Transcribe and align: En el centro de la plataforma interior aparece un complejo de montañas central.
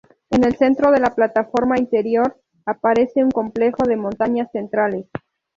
En 0.31 0.43
el 0.43 0.55
centro 0.57 0.89
de 0.89 0.99
la 0.99 1.13
plataforma 1.13 1.77
interior 1.77 2.41
aparece 2.65 3.23
un 3.23 3.29
complejo 3.29 3.83
de 3.85 3.97
montañas 3.97 4.51
central. 4.51 5.07